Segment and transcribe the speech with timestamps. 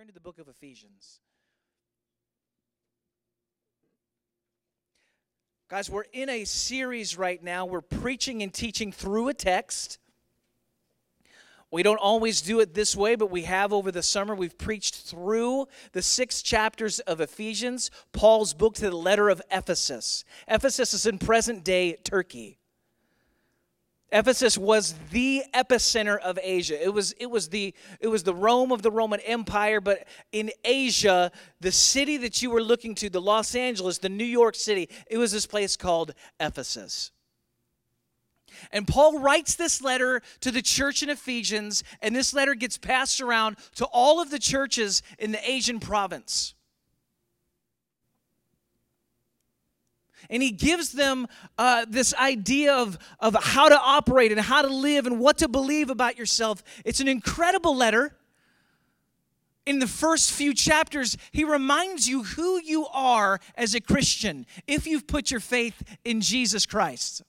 [0.00, 1.20] Turn to the book of Ephesians.
[5.68, 7.66] Guys, we're in a series right now.
[7.66, 9.98] We're preaching and teaching through a text.
[11.70, 14.34] We don't always do it this way, but we have over the summer.
[14.34, 20.24] We've preached through the six chapters of Ephesians, Paul's book to the letter of Ephesus.
[20.48, 22.59] Ephesus is in present day Turkey.
[24.12, 26.82] Ephesus was the epicenter of Asia.
[26.82, 30.50] It was, it was the it was the Rome of the Roman Empire, but in
[30.64, 34.88] Asia, the city that you were looking to, the Los Angeles, the New York City,
[35.08, 37.12] it was this place called Ephesus.
[38.72, 43.20] And Paul writes this letter to the church in Ephesians, and this letter gets passed
[43.20, 46.54] around to all of the churches in the Asian province.
[50.30, 51.26] And he gives them
[51.58, 55.48] uh, this idea of, of how to operate and how to live and what to
[55.48, 56.62] believe about yourself.
[56.84, 58.16] It's an incredible letter.
[59.66, 64.86] In the first few chapters, he reminds you who you are as a Christian if
[64.86, 67.22] you've put your faith in Jesus Christ.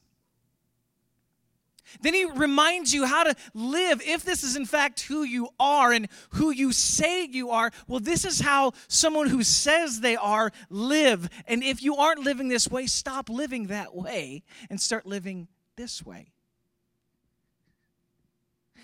[2.00, 5.92] Then he reminds you how to live if this is in fact who you are
[5.92, 7.72] and who you say you are.
[7.88, 11.30] Well, this is how someone who says they are live.
[11.48, 16.06] And if you aren't living this way, stop living that way and start living this
[16.06, 16.32] way.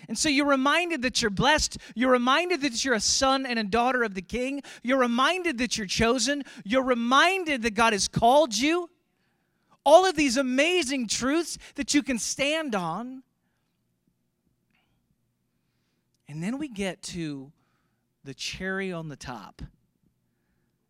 [0.08, 1.78] And so you're reminded that you're blessed.
[1.94, 4.62] You're reminded that you're a son and a daughter of the king.
[4.82, 6.44] You're reminded that you're chosen.
[6.64, 8.88] You're reminded that God has called you
[9.88, 13.22] all of these amazing truths that you can stand on.
[16.28, 17.50] And then we get to
[18.22, 19.62] the cherry on the top.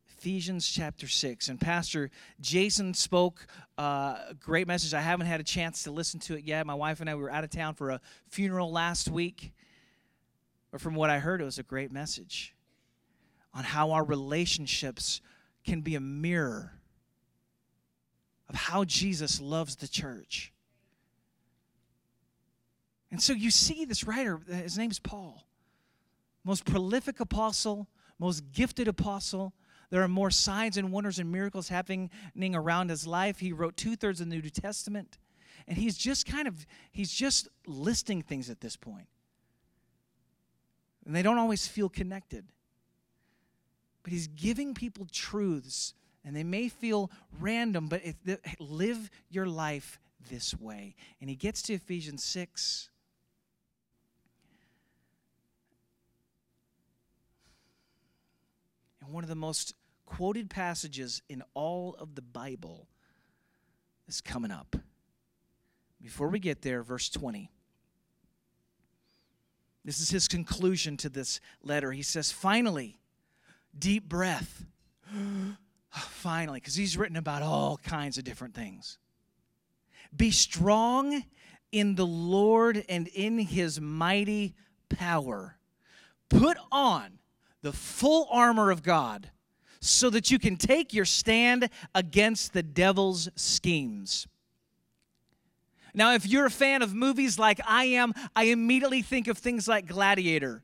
[0.09, 1.49] Ephesians chapter 6.
[1.49, 2.11] And Pastor
[2.41, 3.47] Jason spoke
[3.79, 4.93] uh, a great message.
[4.93, 6.67] I haven't had a chance to listen to it yet.
[6.67, 9.53] My wife and I we were out of town for a funeral last week.
[10.73, 12.53] But from what I heard, it was a great message
[13.55, 15.21] on how our relationships
[15.65, 16.78] can be a mirror
[18.49, 20.53] of how Jesus loves the church.
[23.11, 25.47] And so you see this writer, his name's Paul,
[26.45, 27.89] most prolific apostle,
[28.19, 29.55] most gifted apostle.
[29.91, 32.11] There are more signs and wonders and miracles happening
[32.55, 33.39] around his life.
[33.39, 35.19] He wrote two thirds of the New Testament.
[35.67, 39.09] And he's just kind of, he's just listing things at this point.
[41.05, 42.45] And they don't always feel connected.
[44.03, 45.95] But he's giving people truths
[46.29, 48.03] and they may feel random, but
[48.59, 50.95] live your life this way.
[51.23, 52.91] And he gets to Ephesians 6.
[59.01, 59.75] And one of the most
[60.05, 62.89] quoted passages in all of the Bible
[64.07, 64.77] is coming up.
[66.03, 67.51] Before we get there, verse 20.
[69.83, 71.91] This is his conclusion to this letter.
[71.93, 72.99] He says, Finally,
[73.79, 74.67] deep breath.
[75.95, 78.99] Ah, finally, because he's written about all kinds of different things.
[80.15, 81.25] Be strong
[81.73, 84.55] in the Lord and in his mighty
[84.89, 85.59] power.
[86.29, 87.19] Put on
[87.63, 89.31] the full armor of God
[89.81, 94.27] so that you can take your stand against the devil's schemes.
[95.95, 99.67] Now, if you're a fan of movies like I am, I immediately think of things
[99.67, 100.63] like Gladiator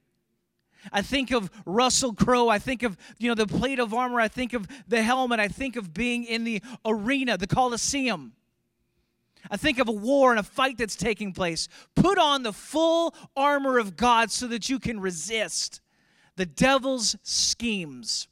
[0.92, 2.48] I think of Russell Crowe.
[2.48, 4.20] I think of, you know, the plate of armor.
[4.20, 5.40] I think of the helmet.
[5.40, 8.32] I think of being in the arena, the Colosseum.
[9.50, 11.68] I think of a war and a fight that's taking place.
[11.94, 15.80] Put on the full armor of God so that you can resist
[16.36, 18.28] the devil's schemes.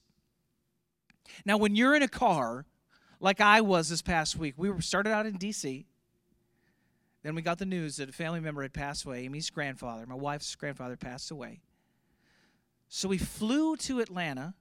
[1.45, 2.67] Now, when you're in a car,
[3.21, 5.87] like I was this past week, we started out in D.C.
[7.23, 9.25] Then we got the news that a family member had passed away.
[9.25, 11.61] Amy's grandfather, my wife's grandfather, passed away.
[12.95, 14.53] So we flew to Atlanta,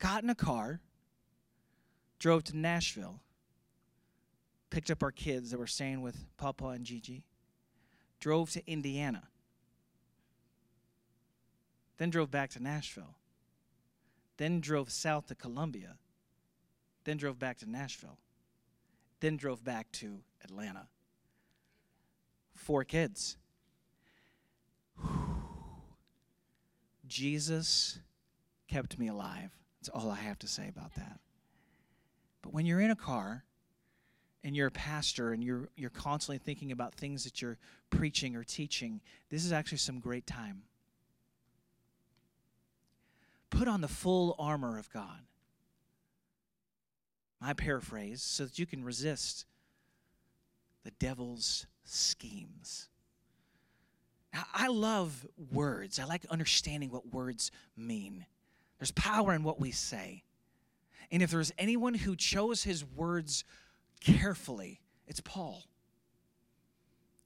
[0.00, 0.80] got in a car,
[2.18, 3.20] drove to Nashville,
[4.68, 7.22] picked up our kids that were staying with Papa and Gigi,
[8.18, 9.28] drove to Indiana,
[11.98, 13.14] then drove back to Nashville,
[14.36, 15.98] then drove south to Columbia,
[17.04, 18.18] then drove back to Nashville,
[19.20, 20.88] then drove back to Atlanta.
[22.56, 23.36] Four kids.
[27.10, 27.98] Jesus
[28.68, 29.50] kept me alive.
[29.80, 31.18] That's all I have to say about that.
[32.40, 33.44] But when you're in a car
[34.44, 37.58] and you're a pastor and you're, you're constantly thinking about things that you're
[37.90, 40.62] preaching or teaching, this is actually some great time.
[43.50, 45.20] Put on the full armor of God.
[47.40, 49.46] My paraphrase, so that you can resist
[50.84, 52.89] the devil's schemes.
[54.32, 55.98] I love words.
[55.98, 58.26] I like understanding what words mean.
[58.78, 60.22] There's power in what we say.
[61.10, 63.44] And if there's anyone who chose his words
[64.00, 65.64] carefully, it's Paul.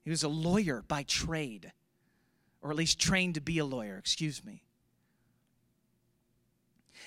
[0.03, 1.73] He was a lawyer by trade,
[2.62, 4.62] or at least trained to be a lawyer, excuse me.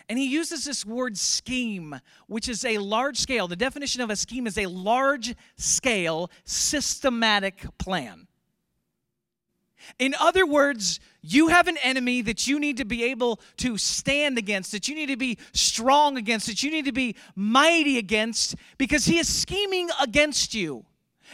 [0.08, 3.48] And he uses this word scheme, which is a large scale.
[3.48, 8.27] The definition of a scheme is a large scale, systematic plan.
[10.00, 14.38] In other words, you have an enemy that you need to be able to stand
[14.38, 18.56] against, that you need to be strong against, that you need to be mighty against,
[18.78, 20.86] because he is scheming against you.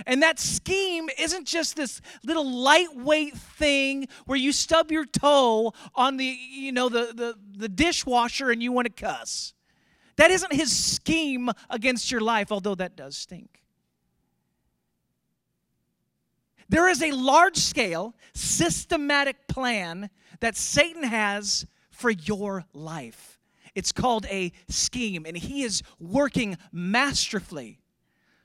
[0.08, 6.18] And that scheme isn't just this little lightweight thing where you stub your toe on
[6.18, 9.54] the, you know, the, the, the dishwasher and you want to cuss.
[10.16, 13.63] That isn't his scheme against your life, although that does stink.
[16.70, 23.40] There is a large scale, systematic plan that Satan has for your life.
[23.76, 27.80] It's called a scheme, and he is working masterfully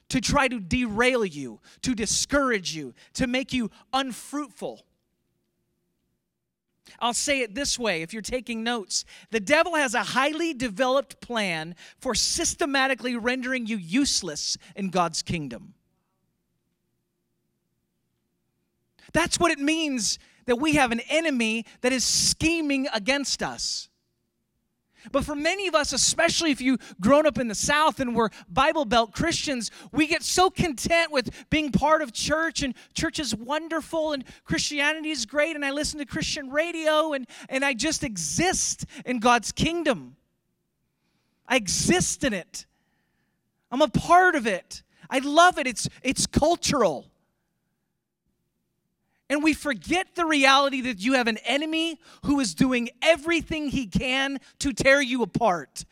[0.09, 4.85] to try to derail you, to discourage you, to make you unfruitful.
[7.01, 9.05] I'll say it this way if you're taking notes.
[9.31, 15.75] The devil has a highly developed plan for systematically rendering you useless in God's kingdom.
[19.13, 23.89] That's what it means that we have an enemy that is scheming against us.
[25.13, 28.31] But for many of us, especially if you've grown up in the South and we're
[28.49, 33.35] Bible Belt Christians, we get so content with being part of church, and church is
[33.35, 38.03] wonderful, and Christianity is great, and I listen to Christian radio, and, and I just
[38.03, 40.17] exist in God's kingdom.
[41.47, 42.67] I exist in it.
[43.71, 44.83] I'm a part of it.
[45.09, 45.67] I love it.
[45.67, 47.07] It's, it's cultural.
[49.31, 53.87] And we forget the reality that you have an enemy who is doing everything he
[53.87, 55.85] can to tear you apart,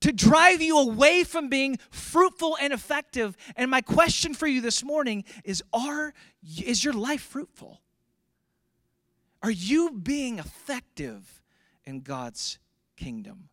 [0.00, 3.36] to drive you away from being fruitful and effective.
[3.56, 6.12] And my question for you this morning is are
[6.64, 7.80] is your life fruitful?
[9.42, 11.42] Are you being effective
[11.84, 12.58] in God's
[12.96, 13.48] kingdom?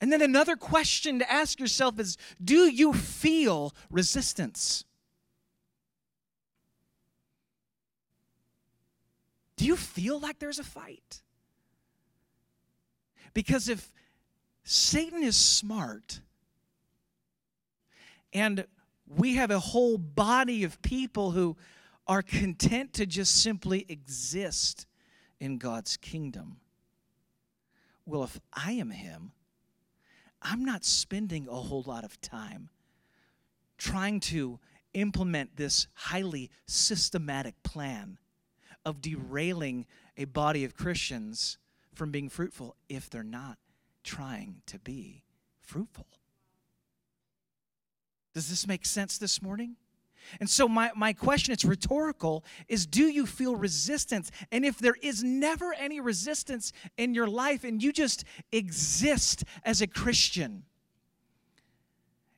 [0.00, 4.84] And then another question to ask yourself is do you feel resistance?
[9.56, 11.22] Do you feel like there's a fight?
[13.32, 13.92] Because if
[14.64, 16.20] Satan is smart
[18.32, 18.66] and
[19.06, 21.56] we have a whole body of people who
[22.06, 24.86] are content to just simply exist
[25.40, 26.58] in God's kingdom.
[28.06, 29.32] Well, if I am Him,
[30.42, 32.68] I'm not spending a whole lot of time
[33.78, 34.58] trying to
[34.92, 38.18] implement this highly systematic plan
[38.84, 39.86] of derailing
[40.16, 41.58] a body of Christians
[41.94, 43.58] from being fruitful if they're not
[44.02, 45.24] trying to be
[45.60, 46.06] fruitful.
[48.34, 49.76] Does this make sense this morning?
[50.40, 54.30] And so, my, my question, it's rhetorical, is do you feel resistance?
[54.50, 59.82] And if there is never any resistance in your life and you just exist as
[59.82, 60.64] a Christian,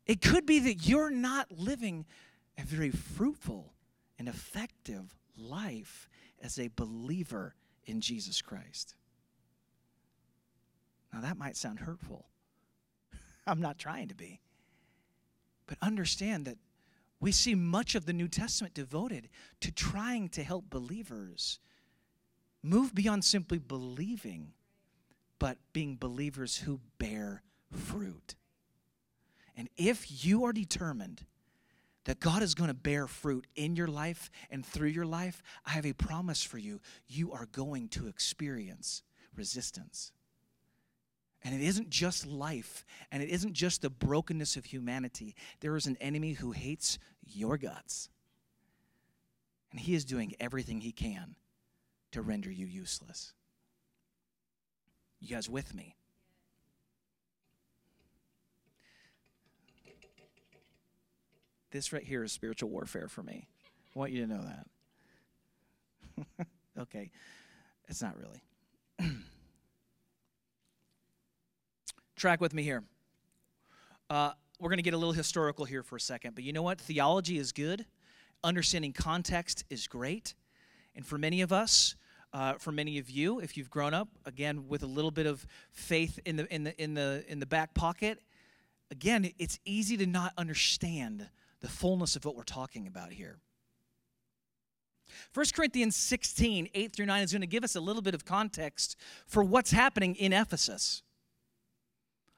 [0.06, 2.06] it could be that you're not living
[2.58, 3.72] a very fruitful
[4.18, 6.08] and effective life
[6.42, 7.54] as a believer
[7.86, 8.94] in Jesus Christ.
[11.12, 12.26] Now, that might sound hurtful.
[13.46, 14.40] I'm not trying to be.
[15.66, 16.58] But understand that
[17.20, 19.28] we see much of the New Testament devoted
[19.60, 21.58] to trying to help believers
[22.62, 24.52] move beyond simply believing,
[25.38, 28.34] but being believers who bear fruit.
[29.56, 31.24] And if you are determined
[32.06, 35.70] that God is going to bear fruit in your life and through your life, I
[35.70, 36.80] have a promise for you.
[37.08, 39.02] You are going to experience
[39.34, 40.12] resistance.
[41.44, 45.34] And it isn't just life, and it isn't just the brokenness of humanity.
[45.60, 48.08] There is an enemy who hates your guts.
[49.70, 51.36] And he is doing everything he can
[52.12, 53.32] to render you useless.
[55.20, 55.96] You guys with me?
[61.76, 63.46] This right here is spiritual warfare for me.
[63.94, 64.40] I want you to know
[66.16, 66.46] that.
[66.80, 67.10] okay,
[67.86, 68.42] it's not really.
[72.16, 72.82] Track with me here.
[74.08, 76.62] Uh, we're going to get a little historical here for a second, but you know
[76.62, 76.80] what?
[76.80, 77.84] Theology is good,
[78.42, 80.32] understanding context is great.
[80.94, 81.94] And for many of us,
[82.32, 85.46] uh, for many of you, if you've grown up again with a little bit of
[85.72, 88.22] faith in the in the in the in the back pocket,
[88.90, 91.28] again, it's easy to not understand
[91.60, 93.38] the fullness of what we're talking about here.
[95.34, 98.24] 1 Corinthians 16, 8 through 9 is going to give us a little bit of
[98.24, 98.96] context
[99.26, 101.02] for what's happening in Ephesus.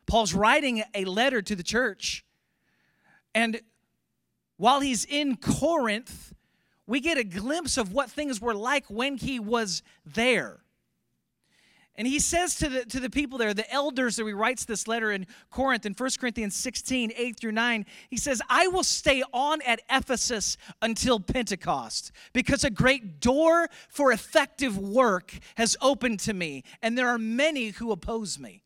[0.06, 2.25] Paul's writing a letter to the church,
[3.34, 3.60] and
[4.56, 6.34] while he's in Corinth,
[6.87, 10.60] we get a glimpse of what things were like when he was there.
[11.98, 14.86] And he says to the, to the people there, the elders that he writes this
[14.86, 19.24] letter in Corinth in 1 Corinthians 16, 8 through 9, he says, I will stay
[19.32, 26.32] on at Ephesus until Pentecost because a great door for effective work has opened to
[26.32, 28.62] me, and there are many who oppose me.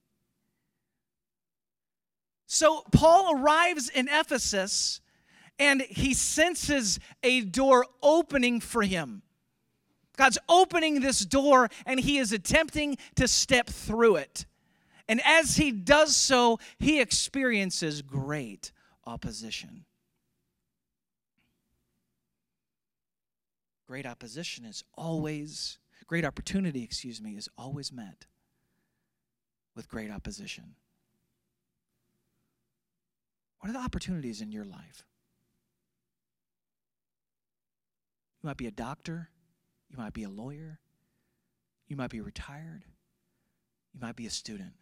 [2.45, 5.01] So Paul arrives in Ephesus
[5.59, 9.23] and he senses a door opening for him.
[10.17, 14.47] God's opening this door and he is attempting to step through it.
[15.09, 18.73] And as he does so, he experiences great
[19.07, 19.85] opposition.
[23.87, 28.27] Great opposition is always, great opportunity, excuse me, is always met
[29.75, 30.77] with great opposition.
[33.61, 35.05] What are the opportunities in your life?
[38.43, 39.31] You might be a doctor.
[39.93, 40.81] You might be a lawyer.
[41.87, 42.85] You might be retired.
[43.93, 44.73] You might be a student.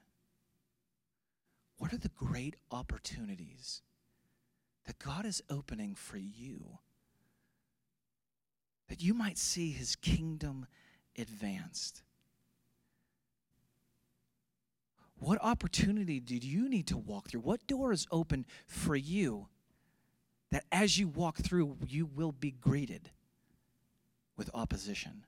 [1.78, 3.82] What are the great opportunities
[4.86, 6.78] that God is opening for you
[8.88, 10.66] that you might see his kingdom
[11.18, 12.02] advanced?
[15.18, 17.40] What opportunity did you need to walk through?
[17.40, 19.48] What door is open for you
[20.50, 23.10] that as you walk through, you will be greeted
[24.40, 25.26] with opposition?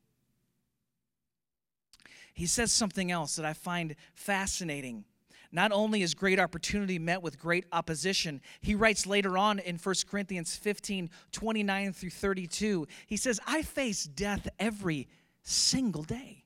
[2.32, 5.04] He says something else that I find fascinating.
[5.52, 9.94] Not only is great opportunity met with great opposition, he writes later on in 1
[10.10, 15.08] Corinthians 15 29 through 32, he says, I face death every
[15.42, 16.44] single day.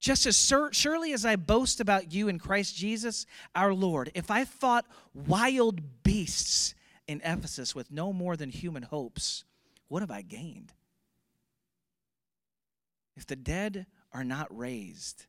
[0.00, 4.46] Just as surely as I boast about you in Christ Jesus our Lord, if I
[4.46, 6.74] fought wild beasts
[7.06, 9.44] in Ephesus with no more than human hopes,
[9.88, 10.72] what have I gained?
[13.16, 15.26] If the dead are not raised,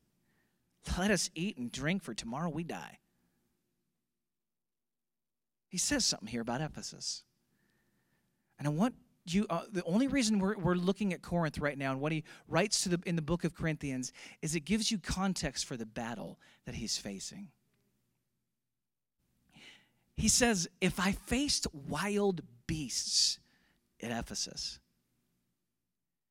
[0.98, 3.00] let us eat and drink, for tomorrow we die.
[5.68, 7.24] He says something here about Ephesus.
[8.60, 11.92] And I want you uh, the only reason we're, we're looking at corinth right now
[11.92, 14.12] and what he writes to the, in the book of corinthians
[14.42, 17.48] is it gives you context for the battle that he's facing
[20.16, 23.40] he says if i faced wild beasts
[24.02, 24.80] at ephesus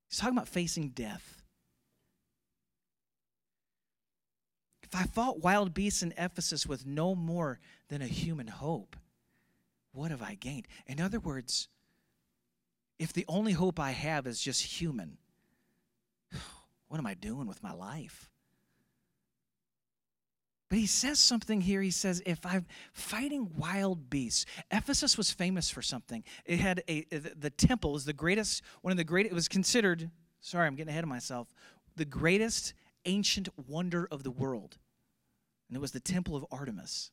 [0.09, 1.42] he's talking about facing death
[4.95, 7.59] i fought wild beasts in ephesus with no more
[7.89, 8.97] than a human hope
[9.93, 11.69] what have i gained in other words
[13.03, 15.19] if the only hope I have is just human,
[16.89, 18.31] what am I doing with my life?
[20.69, 21.83] But he says something here.
[21.83, 26.23] He says, if I'm fighting wild beasts, Ephesus was famous for something.
[26.47, 30.09] It had a, the temple was the greatest, one of the great, it was considered,
[30.41, 31.49] sorry, I'm getting ahead of myself,
[31.97, 32.73] the greatest
[33.05, 34.79] ancient wonder of the world.
[35.73, 37.11] And it was the temple of Artemis.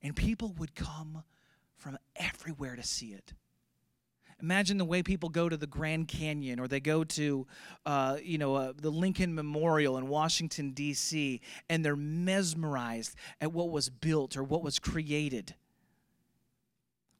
[0.00, 1.22] And people would come
[1.76, 3.34] from everywhere to see it.
[4.40, 7.46] Imagine the way people go to the Grand Canyon or they go to,
[7.84, 13.68] uh, you know, uh, the Lincoln Memorial in Washington, D.C., and they're mesmerized at what
[13.68, 15.54] was built or what was created.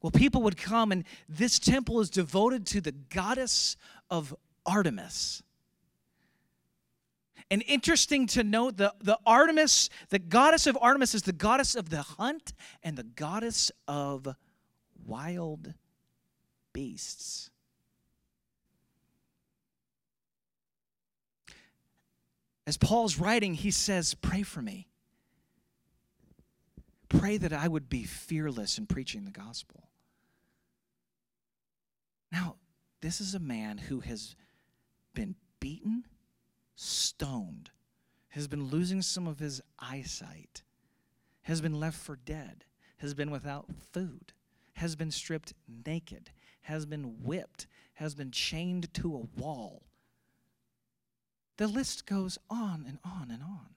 [0.01, 3.77] Well, people would come, and this temple is devoted to the goddess
[4.09, 5.43] of Artemis.
[7.51, 11.89] And interesting to note, the, the Artemis, the goddess of Artemis is the goddess of
[11.89, 14.27] the hunt and the goddess of
[15.05, 15.73] wild
[16.73, 17.51] beasts.
[22.67, 24.87] As Paul's writing, he says, Pray for me.
[27.09, 29.89] Pray that I would be fearless in preaching the gospel.
[32.31, 32.55] Now,
[33.01, 34.35] this is a man who has
[35.13, 36.05] been beaten,
[36.75, 37.71] stoned,
[38.29, 40.61] has been losing some of his eyesight,
[41.43, 42.65] has been left for dead,
[42.97, 44.33] has been without food,
[44.73, 45.53] has been stripped
[45.85, 49.83] naked, has been whipped, has been chained to a wall.
[51.57, 53.75] The list goes on and on and on.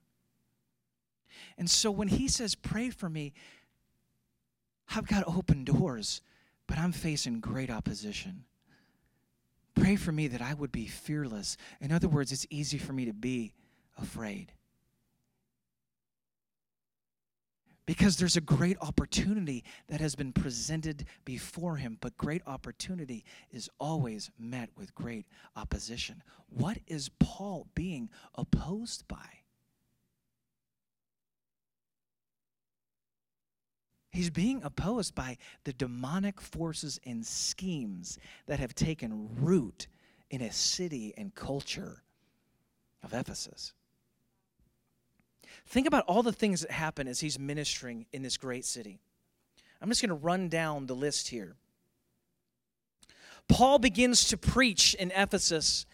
[1.56, 3.32] And so when he says, Pray for me,
[4.94, 6.20] I've got open doors,
[6.66, 8.44] but I'm facing great opposition.
[9.80, 11.56] Pray for me that I would be fearless.
[11.80, 13.52] In other words, it's easy for me to be
[14.00, 14.52] afraid.
[17.88, 23.70] because there's a great opportunity that has been presented before him, but great opportunity is
[23.80, 25.24] always met with great
[25.56, 26.22] opposition.
[26.50, 29.37] What is Paul being opposed by?
[34.10, 39.86] He's being opposed by the demonic forces and schemes that have taken root
[40.30, 42.02] in a city and culture
[43.02, 43.74] of Ephesus.
[45.66, 48.98] Think about all the things that happen as he's ministering in this great city.
[49.80, 51.56] I'm just going to run down the list here.
[53.48, 55.86] Paul begins to preach in Ephesus,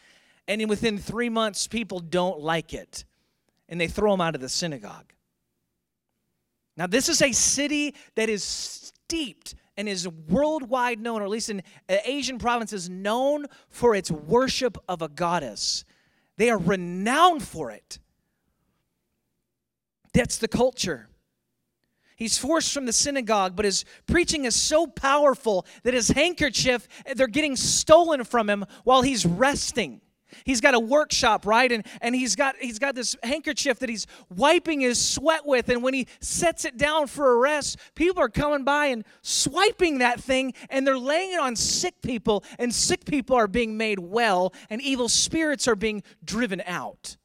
[0.48, 3.04] and within three months, people don't like it,
[3.68, 5.12] and they throw him out of the synagogue.
[6.76, 11.50] Now, this is a city that is steeped and is worldwide known, or at least
[11.50, 15.84] in uh, Asian provinces, known for its worship of a goddess.
[16.36, 17.98] They are renowned for it.
[20.12, 21.08] That's the culture.
[22.16, 27.26] He's forced from the synagogue, but his preaching is so powerful that his handkerchief, they're
[27.26, 30.00] getting stolen from him while he's resting.
[30.44, 31.70] He's got a workshop, right?
[31.70, 35.68] And, and he's got he's got this handkerchief that he's wiping his sweat with.
[35.68, 39.98] And when he sets it down for a rest, people are coming by and swiping
[39.98, 43.98] that thing, and they're laying it on sick people, and sick people are being made
[43.98, 47.16] well, and evil spirits are being driven out.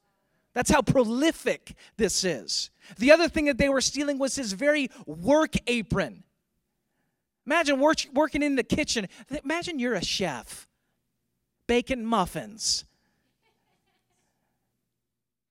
[0.54, 2.70] That's how prolific this is.
[2.98, 6.24] The other thing that they were stealing was his very work apron.
[7.46, 9.08] Imagine work, working in the kitchen.
[9.44, 10.68] Imagine you're a chef
[11.66, 12.84] baking muffins.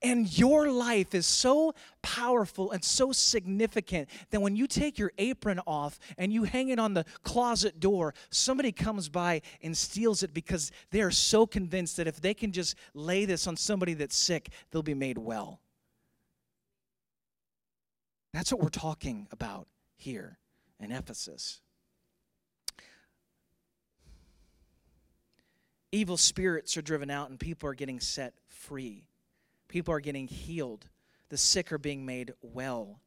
[0.01, 5.59] And your life is so powerful and so significant that when you take your apron
[5.67, 10.33] off and you hang it on the closet door, somebody comes by and steals it
[10.33, 14.15] because they are so convinced that if they can just lay this on somebody that's
[14.15, 15.59] sick, they'll be made well.
[18.33, 20.37] That's what we're talking about here
[20.79, 21.59] in Ephesus.
[25.91, 29.08] Evil spirits are driven out and people are getting set free.
[29.69, 30.89] People are getting healed.
[31.29, 32.99] The sick are being made well.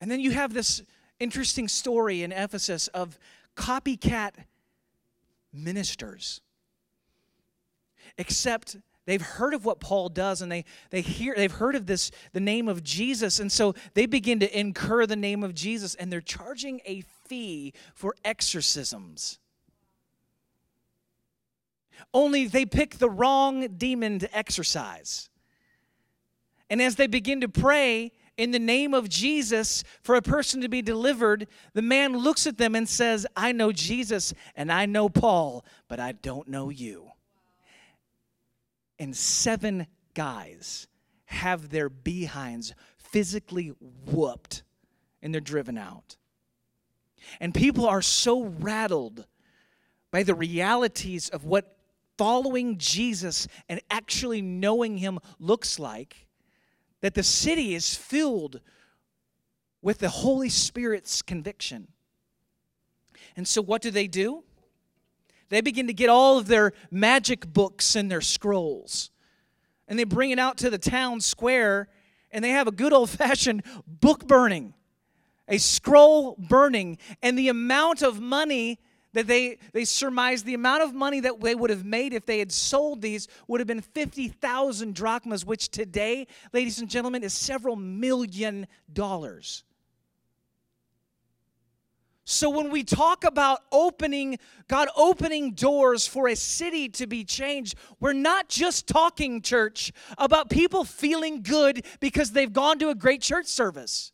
[0.00, 0.82] And then you have this
[1.20, 3.18] interesting story in Ephesus of
[3.56, 4.32] copycat
[5.52, 6.40] ministers.
[8.16, 8.76] Except
[9.06, 12.40] they've heard of what Paul does and they, they hear they've heard of this the
[12.40, 16.20] name of Jesus and so they begin to incur the name of Jesus and they're
[16.20, 19.38] charging a fee for exorcisms.
[22.12, 25.28] Only they pick the wrong demon to exorcise.
[26.70, 30.68] And as they begin to pray in the name of Jesus for a person to
[30.68, 35.08] be delivered, the man looks at them and says, I know Jesus and I know
[35.08, 37.10] Paul, but I don't know you.
[38.98, 40.86] And seven guys
[41.26, 43.72] have their behinds physically
[44.06, 44.62] whooped
[45.22, 46.16] and they're driven out.
[47.40, 49.26] And people are so rattled
[50.10, 51.77] by the realities of what
[52.18, 56.26] following Jesus and actually knowing Him looks like,
[57.00, 58.60] that the city is filled
[59.80, 61.88] with the Holy Spirit's conviction.
[63.36, 64.42] And so, what do they do?
[65.48, 69.10] They begin to get all of their magic books and their scrolls,
[69.86, 71.88] and they bring it out to the town square,
[72.30, 74.74] and they have a good old fashioned book burning,
[75.46, 78.78] a scroll burning, and the amount of money
[79.18, 82.38] that they, they surmised the amount of money that they would have made if they
[82.38, 87.74] had sold these would have been 50,000 drachmas, which today, ladies and gentlemen, is several
[87.74, 89.64] million dollars.
[92.24, 97.74] So when we talk about opening, God opening doors for a city to be changed,
[97.98, 103.22] we're not just talking, church, about people feeling good because they've gone to a great
[103.22, 104.12] church service.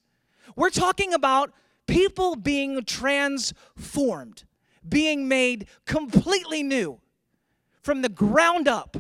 [0.56, 1.52] We're talking about
[1.86, 4.44] people being transformed
[4.88, 7.00] being made completely new
[7.82, 8.96] from the ground up.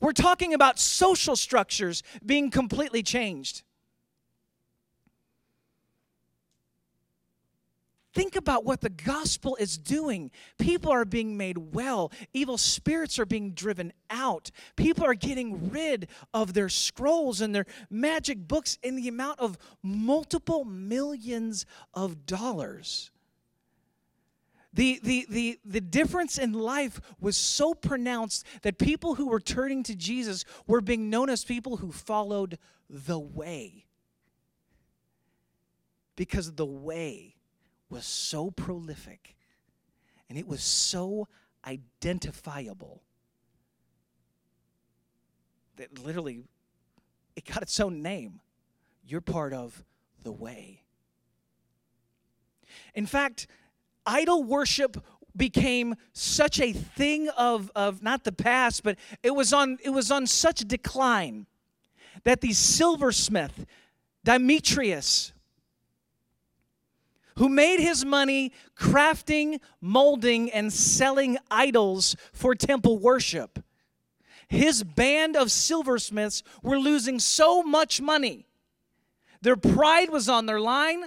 [0.00, 3.62] We're talking about social structures being completely changed.
[8.16, 10.30] Think about what the gospel is doing.
[10.58, 12.10] People are being made well.
[12.32, 14.50] Evil spirits are being driven out.
[14.74, 19.58] People are getting rid of their scrolls and their magic books in the amount of
[19.82, 23.10] multiple millions of dollars.
[24.76, 29.82] The, the, the, the difference in life was so pronounced that people who were turning
[29.84, 32.58] to Jesus were being known as people who followed
[32.90, 33.86] the way.
[36.14, 37.36] Because the way
[37.88, 39.34] was so prolific
[40.28, 41.26] and it was so
[41.66, 43.00] identifiable
[45.76, 46.44] that literally
[47.34, 48.40] it got its own name
[49.06, 49.84] you're part of
[50.22, 50.82] the way.
[52.94, 53.46] In fact,
[54.06, 54.96] idol worship
[55.36, 60.10] became such a thing of, of not the past, but it was on it was
[60.10, 61.46] on such decline
[62.24, 63.66] that the silversmith,
[64.24, 65.32] Demetrius,
[67.36, 73.62] who made his money crafting, molding, and selling idols for temple worship.
[74.48, 78.46] His band of silversmiths were losing so much money.
[79.42, 81.04] Their pride was on their line,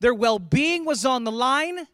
[0.00, 1.86] their well being was on the line.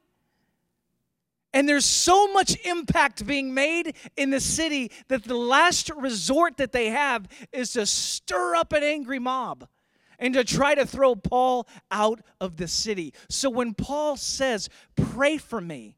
[1.54, 6.72] And there's so much impact being made in the city that the last resort that
[6.72, 9.68] they have is to stir up an angry mob
[10.18, 13.12] and to try to throw Paul out of the city.
[13.28, 15.96] So when Paul says, Pray for me,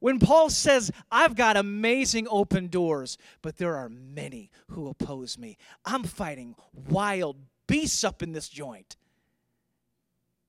[0.00, 5.56] when Paul says, I've got amazing open doors, but there are many who oppose me,
[5.84, 7.36] I'm fighting wild
[7.68, 8.96] beasts up in this joint.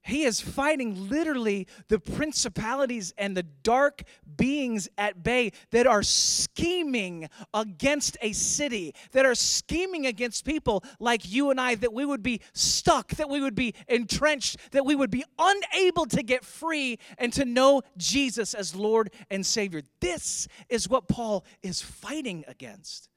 [0.03, 4.03] He is fighting literally the principalities and the dark
[4.35, 11.31] beings at bay that are scheming against a city, that are scheming against people like
[11.31, 14.93] you and I, that we would be stuck, that we would be entrenched, that we
[14.93, 19.83] would be unable to get free and to know Jesus as Lord and Savior.
[20.01, 23.09] This is what Paul is fighting against.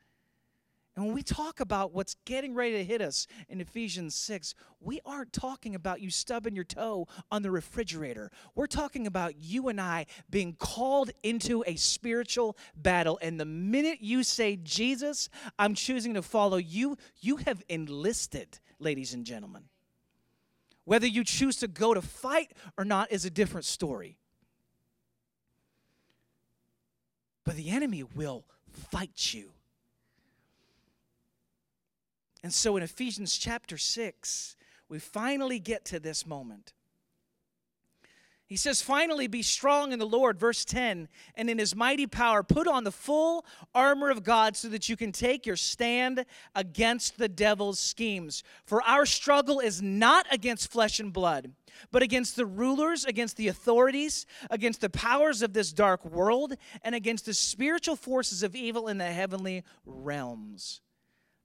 [0.97, 5.01] And when we talk about what's getting ready to hit us in Ephesians 6, we
[5.05, 8.31] aren't talking about you stubbing your toe on the refrigerator.
[8.55, 13.19] We're talking about you and I being called into a spiritual battle.
[13.21, 15.29] And the minute you say, Jesus,
[15.59, 19.65] I'm choosing to follow you, you have enlisted, ladies and gentlemen.
[20.85, 24.17] Whether you choose to go to fight or not is a different story.
[27.45, 28.47] But the enemy will
[28.91, 29.51] fight you.
[32.47, 34.55] And so in Ephesians chapter 6,
[34.89, 36.75] we finally get to this moment.
[38.47, 42.45] He says, finally, be strong in the Lord, verse 10, and in his mighty power,
[42.45, 47.19] put on the full armor of God so that you can take your stand against
[47.19, 48.45] the devil's schemes.
[48.65, 51.51] For our struggle is not against flesh and blood,
[51.91, 56.95] but against the rulers, against the authorities, against the powers of this dark world, and
[56.95, 60.81] against the spiritual forces of evil in the heavenly realms.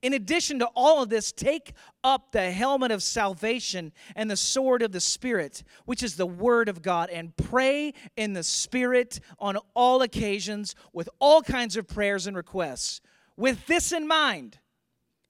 [0.00, 4.82] In addition to all of this, take up the helmet of salvation and the sword
[4.82, 9.58] of the Spirit, which is the Word of God, and pray in the Spirit on
[9.74, 13.00] all occasions with all kinds of prayers and requests.
[13.36, 14.58] With this in mind,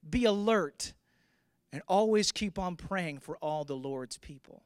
[0.08, 0.92] be alert
[1.72, 4.64] and always keep on praying for all the Lord's people.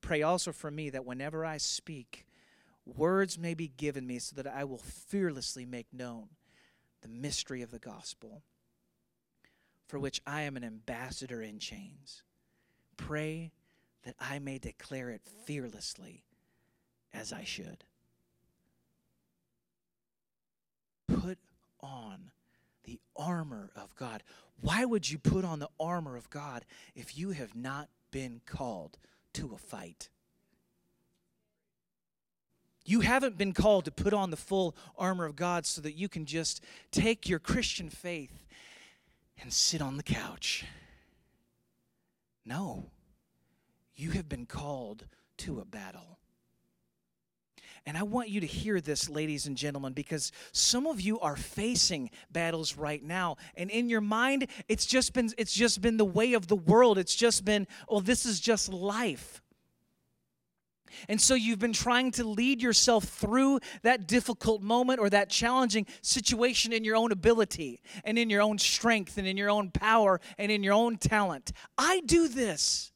[0.00, 2.26] Pray also for me that whenever I speak,
[2.84, 6.28] words may be given me so that I will fearlessly make known
[7.02, 8.42] the mystery of the gospel
[9.86, 12.22] for which I am an ambassador in chains.
[12.96, 13.52] Pray
[14.04, 16.24] that I may declare it fearlessly
[17.12, 17.84] as I should.
[21.08, 21.38] Put
[21.80, 22.30] on
[22.84, 24.22] the armor of God.
[24.60, 28.98] Why would you put on the armor of God if you have not been called
[29.34, 30.08] to a fight?
[32.86, 36.08] You haven't been called to put on the full armor of God so that you
[36.08, 38.43] can just take your Christian faith
[39.40, 40.64] and sit on the couch.
[42.44, 42.90] No,
[43.94, 45.06] you have been called
[45.38, 46.18] to a battle.
[47.86, 51.36] And I want you to hear this, ladies and gentlemen, because some of you are
[51.36, 53.36] facing battles right now.
[53.56, 56.96] And in your mind, it's just been it's just been the way of the world.
[56.96, 59.42] It's just been, oh, this is just life.
[61.08, 65.86] And so you've been trying to lead yourself through that difficult moment or that challenging
[66.02, 70.20] situation in your own ability and in your own strength and in your own power
[70.38, 71.52] and in your own talent.
[71.76, 72.92] I do this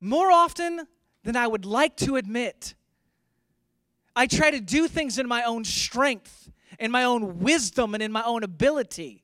[0.00, 0.86] more often
[1.22, 2.74] than I would like to admit.
[4.14, 8.12] I try to do things in my own strength, in my own wisdom, and in
[8.12, 9.23] my own ability.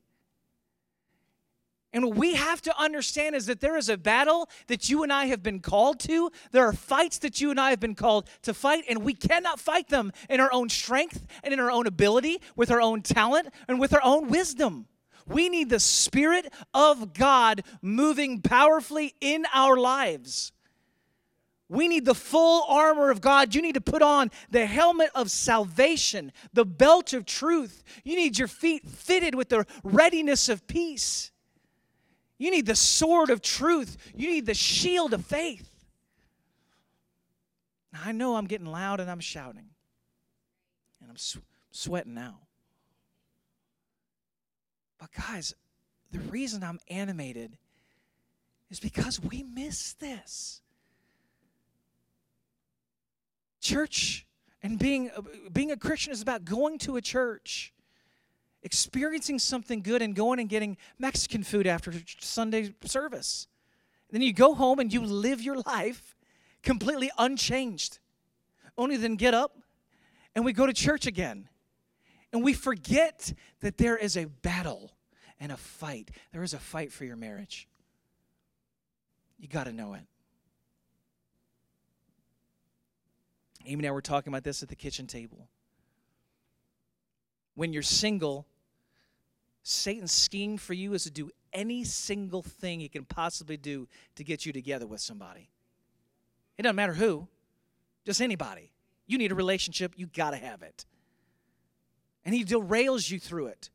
[1.93, 5.11] And what we have to understand is that there is a battle that you and
[5.11, 6.31] I have been called to.
[6.51, 9.59] There are fights that you and I have been called to fight, and we cannot
[9.59, 13.49] fight them in our own strength and in our own ability, with our own talent,
[13.67, 14.87] and with our own wisdom.
[15.27, 20.53] We need the Spirit of God moving powerfully in our lives.
[21.67, 23.55] We need the full armor of God.
[23.55, 27.83] You need to put on the helmet of salvation, the belt of truth.
[28.03, 31.31] You need your feet fitted with the readiness of peace.
[32.41, 33.97] You need the sword of truth.
[34.15, 35.69] You need the shield of faith.
[37.93, 39.69] Now, I know I'm getting loud and I'm shouting,
[40.99, 41.37] and I'm sw-
[41.69, 42.39] sweating now.
[44.97, 45.53] But, guys,
[46.11, 47.59] the reason I'm animated
[48.71, 50.61] is because we miss this.
[53.59, 54.25] Church
[54.63, 55.21] and being, uh,
[55.53, 57.71] being a Christian is about going to a church,
[58.63, 63.47] experiencing something good, and going and getting Mexican food after Sunday service.
[64.11, 66.15] then you go home and you live your life
[66.63, 67.99] completely unchanged.
[68.77, 69.57] Only then get up
[70.35, 71.47] and we go to church again.
[72.33, 74.93] And we forget that there is a battle
[75.39, 76.11] and a fight.
[76.31, 77.67] There is a fight for your marriage.
[79.37, 80.03] You got to know it.
[83.65, 85.47] Amy and I were talking about this at the kitchen table.
[87.55, 88.47] When you're single,
[89.71, 94.23] Satan's scheme for you is to do any single thing he can possibly do to
[94.23, 95.49] get you together with somebody.
[96.57, 97.27] It doesn't matter who,
[98.05, 98.71] just anybody.
[99.07, 100.85] You need a relationship, you got to have it.
[102.23, 103.69] And he derails you through it.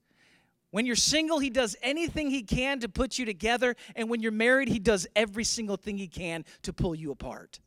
[0.70, 3.76] When you're single, he does anything he can to put you together.
[3.94, 7.60] And when you're married, he does every single thing he can to pull you apart.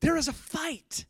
[0.00, 1.06] There is a fight.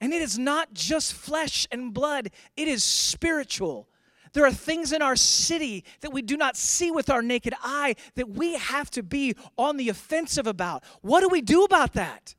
[0.00, 3.88] And it is not just flesh and blood, it is spiritual.
[4.32, 7.96] There are things in our city that we do not see with our naked eye
[8.16, 10.84] that we have to be on the offensive about.
[11.00, 12.34] What do we do about that?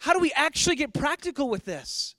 [0.00, 2.14] How do we actually get practical with this?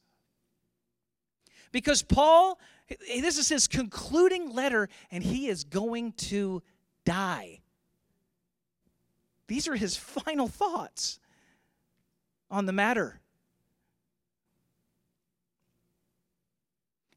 [1.71, 2.59] Because Paul,
[3.07, 6.63] this is his concluding letter, and he is going to
[7.05, 7.59] die.
[9.47, 11.19] These are his final thoughts
[12.49, 13.20] on the matter.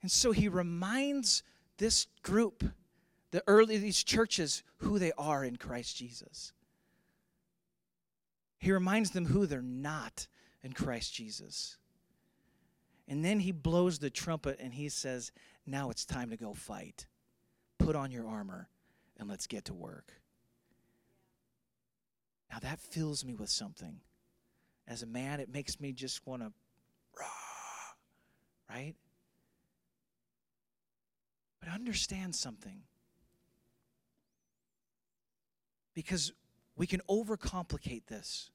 [0.04, 1.42] And so he reminds
[1.78, 2.62] this group,
[3.30, 6.52] the early these churches, who they are in Christ Jesus.
[8.58, 10.26] He reminds them who they're not
[10.62, 11.78] in Christ Jesus.
[13.08, 15.32] And then he blows the trumpet and he says,
[15.66, 17.06] Now it's time to go fight.
[17.78, 18.68] Put on your armor
[19.18, 20.12] and let's get to work.
[22.52, 24.00] Now that fills me with something.
[24.86, 26.52] As a man, it makes me just want to,
[28.68, 28.96] right?
[31.64, 32.82] But understand something.
[35.94, 36.32] Because
[36.76, 38.50] we can overcomplicate this.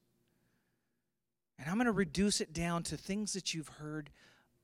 [1.57, 4.11] And I'm going to reduce it down to things that you've heard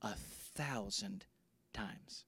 [0.02, 0.14] a
[0.54, 1.26] thousand
[1.72, 2.24] times.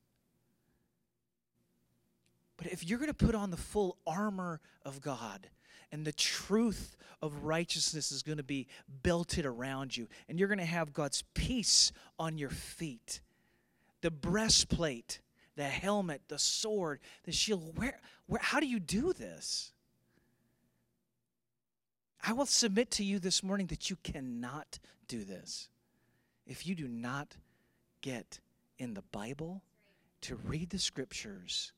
[2.56, 5.48] But if you're going to put on the full armor of God,
[5.92, 8.66] and the truth of righteousness is going to be
[9.02, 13.20] belted around you, and you're going to have God's peace on your feet,
[14.00, 15.20] the breastplate
[15.58, 17.76] the helmet, the sword, the shield.
[17.76, 19.72] Where, where, how do you do this?
[22.22, 25.68] I will submit to you this morning that you cannot do this
[26.46, 27.34] if you do not
[28.02, 28.38] get
[28.78, 29.64] in the Bible
[30.20, 31.72] to read the scriptures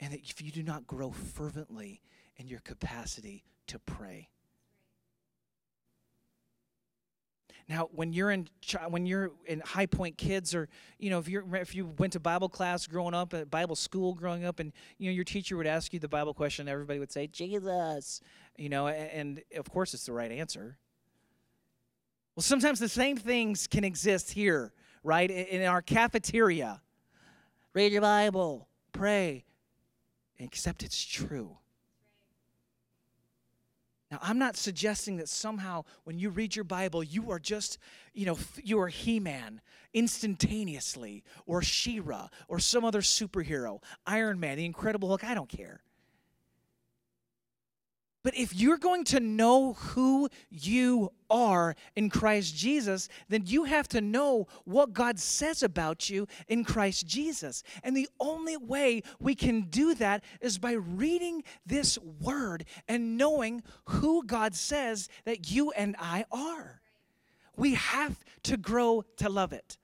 [0.00, 2.00] and if you do not grow fervently
[2.38, 4.30] in your capacity to pray.
[7.68, 8.48] Now, when you're in
[8.88, 12.20] when you're in High Point Kids, or you know, if you if you went to
[12.20, 15.66] Bible class growing up at Bible school growing up, and you know your teacher would
[15.66, 18.20] ask you the Bible question, everybody would say Jesus,
[18.56, 20.78] you know, and, and of course it's the right answer.
[22.34, 24.72] Well, sometimes the same things can exist here,
[25.04, 25.30] right?
[25.30, 26.80] In our cafeteria.
[27.74, 29.44] Read your Bible, pray,
[30.38, 31.58] except it's true.
[34.12, 37.78] Now, I'm not suggesting that somehow when you read your Bible, you are just,
[38.12, 39.62] you know, you are He Man
[39.94, 45.24] instantaneously, or She-Ra, or some other superhero, Iron Man, the Incredible Hulk.
[45.24, 45.80] I don't care.
[48.22, 53.88] But if you're going to know who you are in Christ Jesus, then you have
[53.88, 57.64] to know what God says about you in Christ Jesus.
[57.82, 63.62] And the only way we can do that is by reading this word and knowing
[63.86, 66.80] who God says that you and I are.
[67.56, 69.78] We have to grow to love it.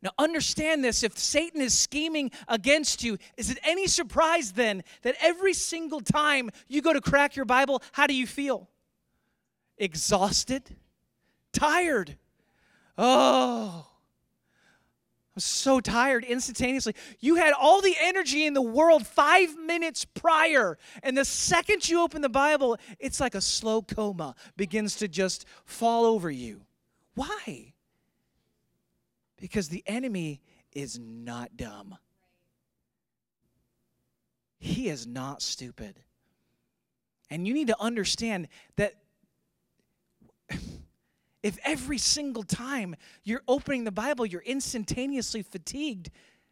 [0.00, 5.16] Now, understand this if Satan is scheming against you, is it any surprise then that
[5.20, 8.68] every single time you go to crack your Bible, how do you feel?
[9.76, 10.76] Exhausted?
[11.52, 12.16] Tired?
[12.96, 13.86] Oh.
[15.34, 16.94] I'm so tired instantaneously.
[17.18, 22.02] You had all the energy in the world five minutes prior, and the second you
[22.02, 26.62] open the Bible, it's like a slow coma begins to just fall over you.
[27.14, 27.71] Why?
[29.42, 31.98] Because the enemy is not dumb,
[34.60, 35.98] he is not stupid.
[37.28, 38.94] And you need to understand that
[41.42, 46.10] if every single time you're opening the Bible, you're instantaneously fatigued,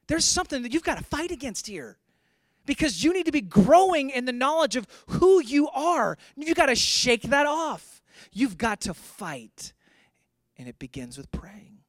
[0.08, 1.96] there's something that you've got to fight against here.
[2.66, 6.18] Because you need to be growing in the knowledge of who you are.
[6.34, 8.02] You've got to shake that off.
[8.32, 9.74] You've got to fight.
[10.58, 11.79] And it begins with praying.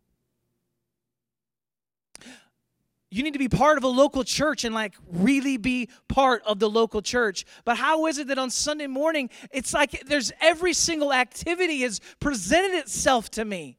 [3.12, 6.60] You need to be part of a local church and like really be part of
[6.60, 7.45] the local church.
[7.65, 12.00] But how is it that on Sunday morning it's like there's every single activity has
[12.21, 13.78] presented itself to me?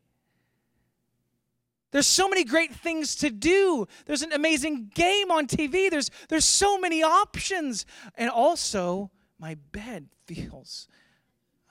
[1.92, 3.86] There's so many great things to do.
[4.04, 5.90] There's an amazing game on TV.
[5.90, 7.86] There's there's so many options.
[8.16, 10.88] And also, my bed feels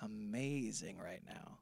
[0.02, 1.60] amazing right now.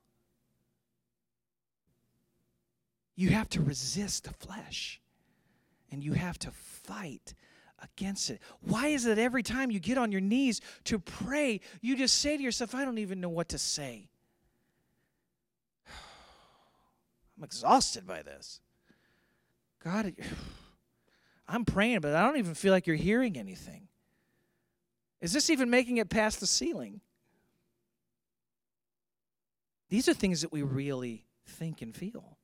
[3.17, 5.01] You have to resist the flesh
[5.91, 7.33] and you have to fight
[7.81, 8.41] against it.
[8.61, 12.37] Why is it every time you get on your knees to pray, you just say
[12.37, 14.09] to yourself, I don't even know what to say?
[17.37, 18.59] I'm exhausted by this.
[19.83, 20.13] God,
[21.47, 23.87] I'm praying, but I don't even feel like you're hearing anything.
[25.21, 27.01] Is this even making it past the ceiling?
[29.89, 32.37] These are things that we really think and feel.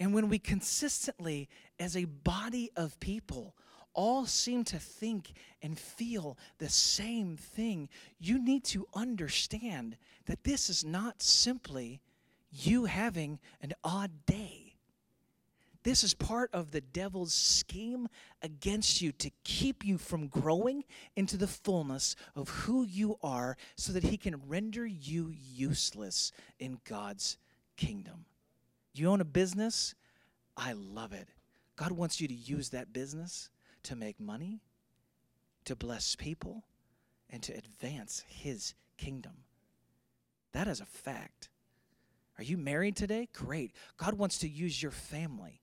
[0.00, 3.54] And when we consistently, as a body of people,
[3.94, 7.88] all seem to think and feel the same thing,
[8.20, 12.00] you need to understand that this is not simply
[12.50, 14.68] you having an odd day.
[15.82, 18.08] This is part of the devil's scheme
[18.42, 20.84] against you to keep you from growing
[21.16, 26.78] into the fullness of who you are so that he can render you useless in
[26.84, 27.36] God's
[27.76, 28.26] kingdom.
[28.98, 29.94] You own a business?
[30.56, 31.28] I love it.
[31.76, 33.50] God wants you to use that business
[33.84, 34.60] to make money,
[35.64, 36.64] to bless people,
[37.30, 39.44] and to advance His kingdom.
[40.52, 41.48] That is a fact.
[42.38, 43.28] Are you married today?
[43.32, 43.72] Great.
[43.96, 45.60] God wants to use your family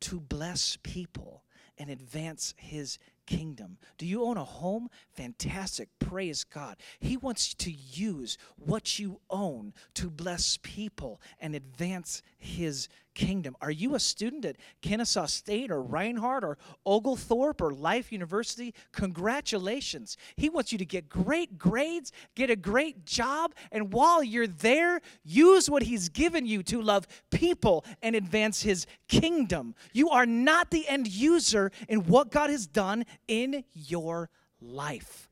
[0.00, 1.44] to bless people
[1.76, 3.76] and advance His kingdom.
[3.98, 4.88] Do you own a home?
[5.12, 5.88] Fantastic.
[5.98, 6.76] Praise God.
[6.98, 13.56] He wants to use what you own to bless people and advance His kingdom.
[13.60, 18.74] Are you a student at Kennesaw State or Reinhardt or Oglethorpe or Life University?
[18.92, 20.16] Congratulations.
[20.36, 25.00] He wants you to get great grades, get a great job, and while you're there,
[25.24, 29.74] use what He's given you to love people and advance His kingdom.
[29.92, 35.28] You are not the end user in what God has done in your life.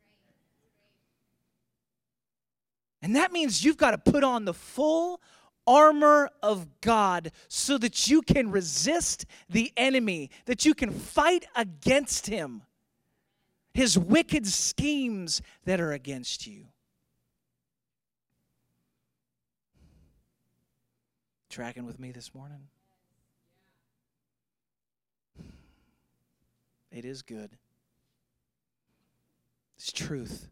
[3.01, 5.21] And that means you've got to put on the full
[5.67, 12.27] armor of God so that you can resist the enemy, that you can fight against
[12.27, 12.63] him,
[13.75, 16.67] his wicked schemes that are against you.
[21.49, 22.69] Tracking with me this morning?
[26.91, 27.51] It is good.
[29.77, 30.49] It's truth.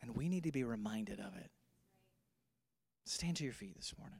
[0.00, 1.50] And we need to be reminded of it.
[3.04, 4.18] Stand to your feet this morning.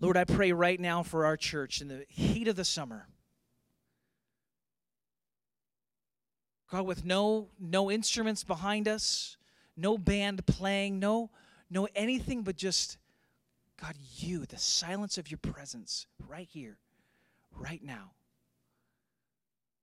[0.00, 3.08] Lord, I pray right now for our church in the heat of the summer.
[6.70, 9.36] God, with no no instruments behind us,
[9.76, 11.30] no band playing, no
[11.70, 12.98] no anything but just
[13.80, 16.78] God, you, the silence of your presence right here,
[17.56, 18.12] right now.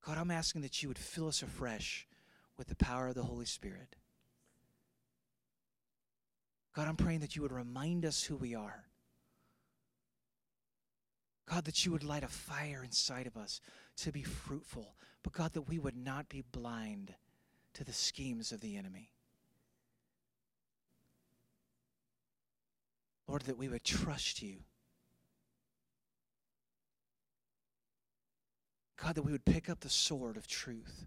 [0.05, 2.07] God, I'm asking that you would fill us afresh
[2.57, 3.95] with the power of the Holy Spirit.
[6.73, 8.85] God, I'm praying that you would remind us who we are.
[11.49, 13.59] God, that you would light a fire inside of us
[13.97, 14.95] to be fruitful.
[15.21, 17.13] But God, that we would not be blind
[17.73, 19.10] to the schemes of the enemy.
[23.31, 24.57] Lord, that we would trust you.
[29.01, 31.05] God, that we would pick up the sword of truth,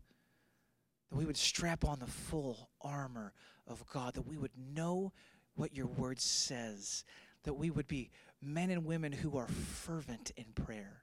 [1.10, 3.34] that we would strap on the full armor
[3.66, 5.12] of God, that we would know
[5.54, 7.04] what your word says,
[7.42, 8.08] that we would be
[8.40, 11.02] men and women who are fervent in prayer.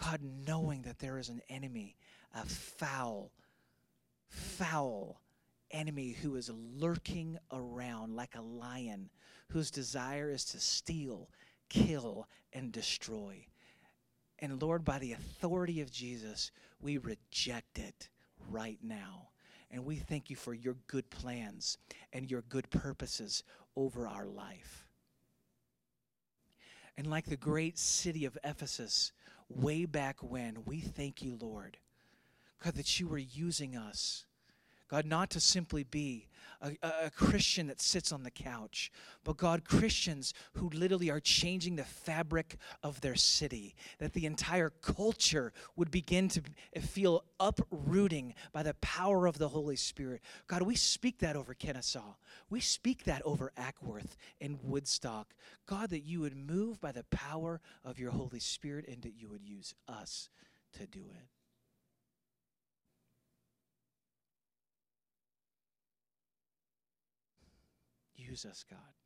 [0.00, 1.96] God, knowing that there is an enemy,
[2.32, 3.32] a foul,
[4.28, 5.20] foul
[5.70, 9.10] enemy who is lurking around like a lion,
[9.48, 11.28] whose desire is to steal,
[11.68, 13.46] kill, and destroy.
[14.38, 16.50] And Lord, by the authority of Jesus,
[16.80, 18.08] we reject it
[18.50, 19.28] right now.
[19.70, 21.76] And we thank you for your good plans
[22.12, 23.42] and your good purposes
[23.76, 24.86] over our life.
[26.96, 29.12] And like the great city of Ephesus,
[29.48, 31.76] way back when, we thank you, Lord,
[32.62, 34.26] God, that you were using us
[34.88, 36.28] God, not to simply be
[36.60, 38.90] a, a, Christian that sits on the couch,
[39.22, 44.70] but God, Christians who literally are changing the fabric of their city, that the entire
[44.70, 46.42] culture would begin to
[46.80, 50.22] feel uprooting by the power of the Holy Spirit.
[50.46, 52.14] God, we speak that over Kennesaw.
[52.50, 55.34] We speak that over Acworth and Woodstock.
[55.66, 59.28] God, that you would move by the power of your Holy Spirit and that you
[59.28, 60.30] would use us
[60.72, 61.37] to do it.
[68.18, 68.98] Use us, God.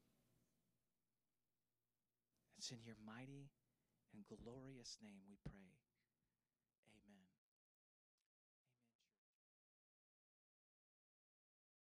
[2.57, 3.51] It's in your mighty
[4.15, 5.72] and glorious name we pray.